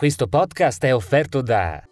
[0.00, 1.82] Questo podcast è offerto da...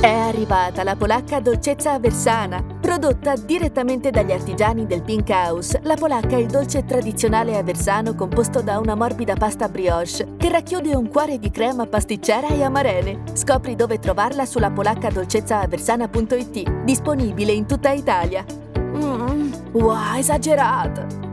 [0.00, 5.78] È arrivata la polacca dolcezza aversana, prodotta direttamente dagli artigiani del Pink House.
[5.84, 10.96] La polacca è il dolce tradizionale aversano composto da una morbida pasta brioche che racchiude
[10.96, 13.22] un cuore di crema pasticcera e amarene.
[13.34, 18.44] Scopri dove trovarla sulla polaccadolcezzaaversana.it, disponibile in tutta Italia.
[18.76, 21.25] Mmm, wow, esagerato!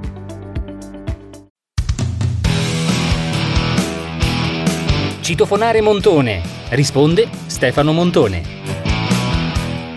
[5.23, 6.41] Citofonare Montone.
[6.71, 8.43] Risponde Stefano Montone.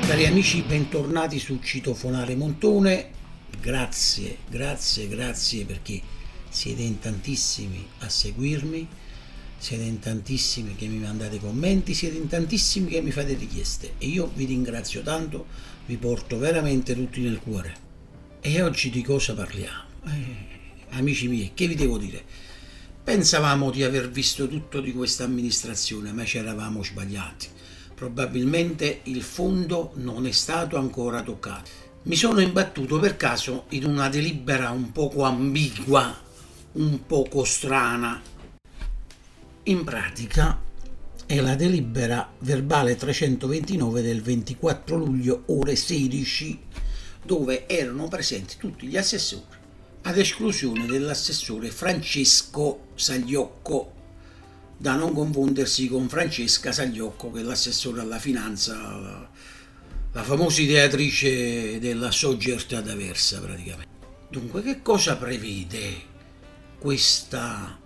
[0.07, 3.11] Cari amici, bentornati su Citofonare Montone.
[3.61, 6.01] Grazie, grazie, grazie perché
[6.49, 8.87] siete in tantissimi a seguirmi,
[9.59, 14.07] siete in tantissimi che mi mandate commenti, siete in tantissimi che mi fate richieste e
[14.07, 15.47] io vi ringrazio tanto,
[15.87, 17.75] vi porto veramente tutti nel cuore.
[18.41, 19.83] E oggi di cosa parliamo?
[20.07, 22.23] Eh, amici miei, che vi devo dire?
[23.07, 27.47] Pensavamo di aver visto tutto di questa amministrazione, ma ci eravamo sbagliati.
[27.95, 31.71] Probabilmente il fondo non è stato ancora toccato.
[32.03, 36.21] Mi sono imbattuto per caso in una delibera un poco ambigua,
[36.73, 38.21] un poco strana.
[39.63, 40.61] In pratica
[41.27, 46.61] è la delibera verbale 329 del 24 luglio ore 16
[47.23, 49.65] dove erano presenti tutti gli assessori
[50.07, 53.93] ad esclusione dell'assessore Francesco Sagliocco,
[54.77, 59.29] da non confondersi con Francesca Sagliocco, che è l'assessore alla finanza,
[60.13, 63.95] la, famosa ideatrice della Sogert ad Aversa praticamente.
[64.31, 66.03] Dunque, che cosa prevede
[66.79, 67.77] questa,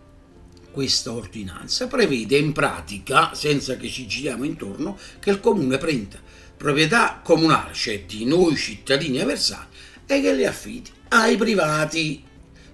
[0.70, 1.86] questa ordinanza?
[1.86, 6.20] Prevede in pratica, senza che ci giriamo intorno, che il comune prenda
[6.60, 9.64] proprietà comunale, cioè di noi cittadini aversani,
[10.12, 12.20] e che le affidi ai privati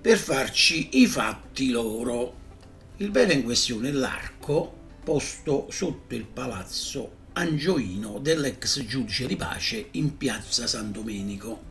[0.01, 2.45] per farci i fatti loro.
[2.97, 9.89] Il bene in questione è l'arco posto sotto il palazzo Angioino dell'ex giudice di pace
[9.93, 11.65] in piazza San Domenico.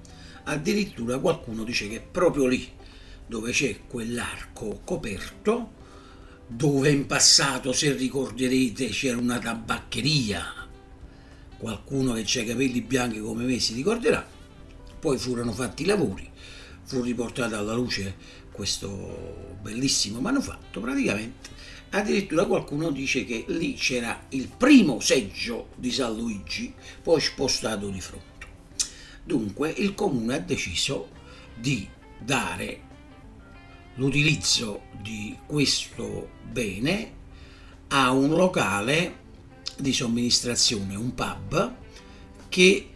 [0.44, 2.72] Addirittura qualcuno dice che è proprio lì
[3.26, 5.72] dove c'è quell'arco coperto,
[6.46, 10.46] dove in passato, se ricorderete, c'era una tabaccheria.
[11.58, 14.35] Qualcuno che ha i capelli bianchi come me si ricorderà.
[15.06, 16.28] Poi furono fatti i lavori
[16.82, 18.16] fu riportato alla luce
[18.52, 21.48] questo bellissimo manufatto, praticamente
[21.92, 26.74] addirittura qualcuno dice che lì c'era il primo seggio di San Luigi,
[27.04, 28.48] poi spostato di fronte.
[29.24, 31.10] Dunque il comune ha deciso
[31.56, 31.88] di
[32.20, 32.82] dare
[33.98, 37.12] l'utilizzo di questo bene
[37.90, 39.20] a un locale
[39.78, 41.76] di somministrazione, un pub,
[42.50, 42.90] che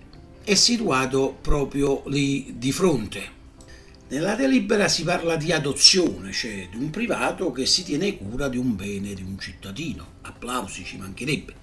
[0.43, 3.37] è situato proprio lì di fronte
[4.09, 8.57] nella delibera si parla di adozione, cioè di un privato che si tiene cura di
[8.57, 10.13] un bene di un cittadino.
[10.21, 11.53] Applausi ci mancherebbe.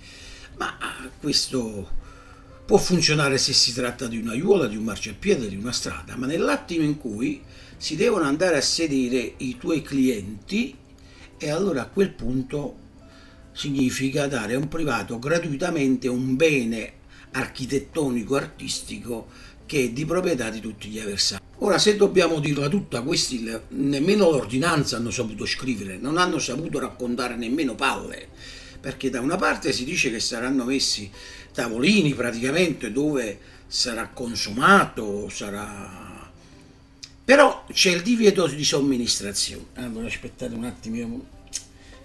[0.57, 1.91] Ma ah, questo
[2.65, 6.27] può funzionare se si tratta di una aiuola, di un marciapiede, di una strada, ma
[6.27, 7.43] nell'attimo in cui
[7.77, 10.77] si devono andare a sedere i tuoi clienti,
[11.39, 12.77] e allora a quel punto
[13.51, 16.93] significa dare a un privato gratuitamente un bene
[17.37, 19.27] architettonico, artistico,
[19.67, 21.43] che è di proprietà di tutti gli avversari.
[21.59, 27.37] Ora, se dobbiamo dirla tutta, questi nemmeno l'ordinanza hanno saputo scrivere, non hanno saputo raccontare
[27.37, 28.29] nemmeno palle,
[28.81, 31.11] perché da una parte si dice che saranno messi
[31.53, 36.31] tavolini praticamente dove sarà consumato, sarà...
[37.25, 39.65] però c'è il divieto di somministrazione.
[39.75, 41.27] Allora aspettate un attimo,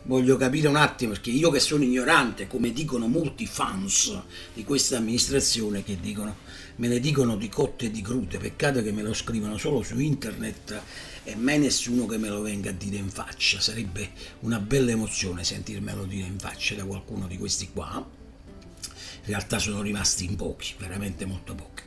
[0.04, 4.20] voglio capire un attimo perché io che sono ignorante, come dicono molti fans
[4.54, 6.38] di questa amministrazione che dicono,
[6.78, 10.00] me ne dicono di cotte e di crude, peccato che me lo scrivono solo su
[10.00, 10.82] internet
[11.24, 14.12] e mai nessuno che me lo venga a dire in faccia, sarebbe
[14.42, 18.20] una bella emozione sentirmelo dire in faccia da qualcuno di questi qua.
[19.24, 21.84] In realtà sono rimasti in pochi, veramente molto pochi.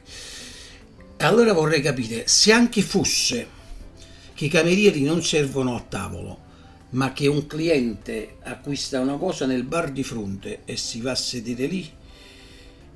[1.18, 3.62] Allora vorrei capire se anche fosse
[4.34, 6.43] che i camerieri non servono a tavolo,
[6.94, 11.16] ma che un cliente acquista una cosa nel bar di fronte e si va a
[11.16, 11.90] sedere lì,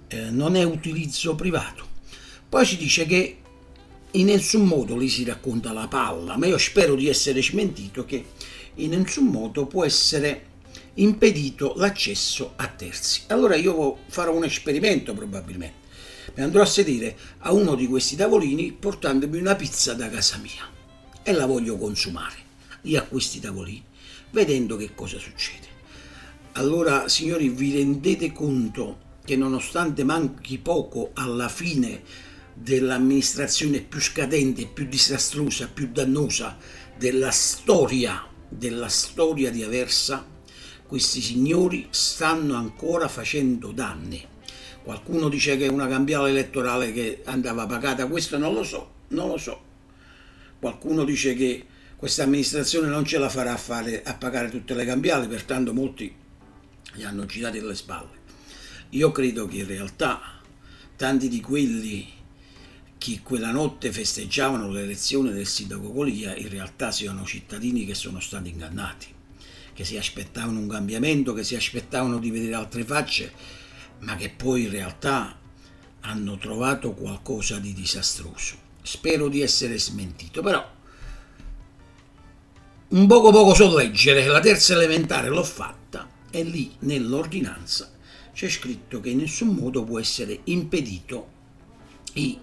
[0.08, 1.86] eh, non è utilizzo privato.
[2.48, 3.36] Poi si dice che
[4.12, 8.24] in nessun modo lì si racconta la palla, ma io spero di essere smentito che
[8.76, 10.46] in nessun modo può essere
[10.94, 13.22] impedito l'accesso a terzi.
[13.28, 15.86] Allora io farò un esperimento probabilmente.
[16.34, 20.66] Mi andrò a sedere a uno di questi tavolini portandomi una pizza da casa mia
[21.22, 22.46] e la voglio consumare
[22.82, 23.82] lì a questi tavolini,
[24.30, 25.66] vedendo che cosa succede.
[26.52, 32.02] Allora, signori, vi rendete conto che nonostante manchi poco alla fine
[32.54, 36.56] dell'amministrazione più scadente, più disastrosa, più dannosa
[36.96, 40.26] della storia, della storia di Aversa,
[40.86, 44.26] questi signori stanno ancora facendo danni.
[44.82, 49.28] Qualcuno dice che è una cambiale elettorale che andava pagata, questo non lo so, non
[49.28, 49.60] lo so.
[50.58, 51.66] Qualcuno dice che
[51.98, 56.14] questa amministrazione non ce la farà a, fare, a pagare tutte le cambiali, pertanto molti
[56.94, 58.16] gli hanno girati le spalle.
[58.90, 60.40] Io credo che in realtà
[60.94, 62.06] tanti di quelli
[62.98, 68.50] che quella notte festeggiavano l'elezione del sindaco Colia in realtà siano cittadini che sono stati
[68.50, 69.08] ingannati,
[69.74, 73.32] che si aspettavano un cambiamento, che si aspettavano di vedere altre facce,
[74.00, 75.36] ma che poi in realtà
[76.02, 78.54] hanno trovato qualcosa di disastroso.
[78.82, 80.76] Spero di essere smentito, però
[82.90, 87.90] un poco poco so leggere, la terza elementare l'ho fatta e lì nell'ordinanza
[88.32, 91.28] c'è scritto che in nessun modo può essere impedito
[92.14, 92.38] i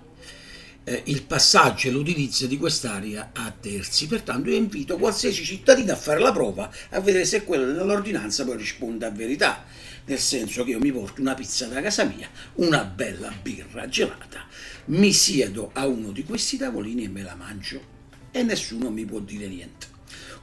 [0.85, 4.07] eh, il passaggio e l'utilizzo di quest'area a terzi.
[4.07, 8.57] Pertanto io invito qualsiasi cittadino a fare la prova a vedere se quello dell'ordinanza poi
[8.57, 9.65] risponde a verità.
[10.05, 14.45] Nel senso che io mi porto una pizza da casa mia, una bella birra gelata,
[14.85, 17.93] mi siedo a uno di questi tavolini e me la mangio
[18.29, 19.94] e nessuno mi può dire niente.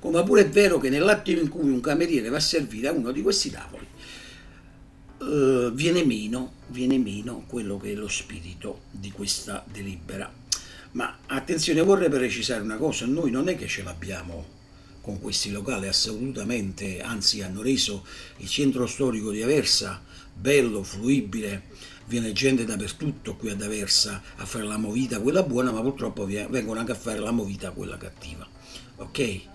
[0.02, 3.12] Come pure è vero che nell'attimo in cui un cameriere va a servire a uno
[3.12, 3.86] di questi tavoli,
[5.20, 10.28] eh, viene, meno, viene meno quello che è lo spirito di questa delibera.
[10.94, 14.44] Ma attenzione, vorrei precisare una cosa, noi non è che ce l'abbiamo
[15.00, 18.04] con questi locali assolutamente, anzi hanno reso
[18.38, 20.02] il centro storico di Aversa
[20.34, 21.62] bello, fruibile,
[22.06, 26.80] viene gente dappertutto qui ad Aversa a fare la movita quella buona, ma purtroppo vengono
[26.80, 28.44] anche a fare la movita quella cattiva.
[28.96, 29.50] Ok?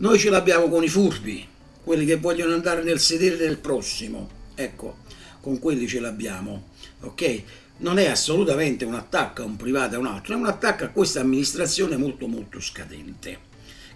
[0.00, 1.46] Noi ce l'abbiamo con i furbi,
[1.84, 4.30] quelli che vogliono andare nel sedere del prossimo.
[4.54, 5.00] Ecco,
[5.42, 6.68] con quelli ce l'abbiamo,
[7.02, 7.42] ok?
[7.78, 10.84] Non è assolutamente un attacco a un privato e a un altro, è un attacco
[10.84, 13.40] a questa amministrazione molto molto scadente,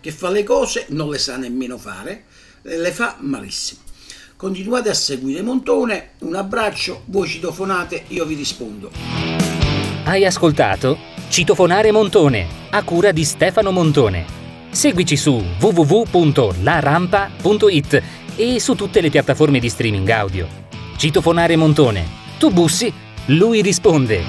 [0.00, 2.24] che fa le cose, non le sa nemmeno fare,
[2.60, 3.80] le fa malissimo.
[4.36, 8.90] Continuate a seguire Montone, un abbraccio, voi citofonate, io vi rispondo.
[10.04, 10.98] Hai ascoltato
[11.30, 14.43] Citofonare Montone, a cura di Stefano Montone.
[14.74, 18.02] Seguici su www.larampa.it
[18.34, 20.48] e su tutte le piattaforme di streaming audio.
[20.96, 22.04] Citofonare Montone.
[22.38, 22.92] Tu bussi,
[23.26, 24.24] lui risponde.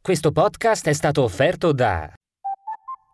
[0.00, 2.10] Questo podcast è stato offerto da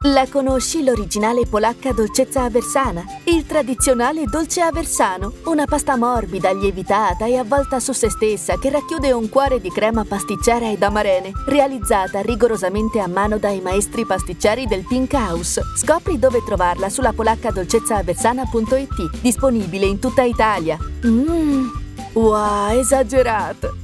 [0.06, 3.02] La conosci l'originale polacca dolcezza aversana?
[3.24, 9.12] Il tradizionale dolce aversano, una pasta morbida, lievitata e avvolta su se stessa che racchiude
[9.12, 14.84] un cuore di crema pasticcera ed amarene, realizzata rigorosamente a mano dai maestri pasticceri del
[14.86, 15.62] Pink House.
[15.74, 20.76] Scopri dove trovarla sulla polaccadolcezzaaversana.it, disponibile in tutta Italia.
[21.02, 21.70] Mmm,
[22.12, 23.83] wow, esagerato!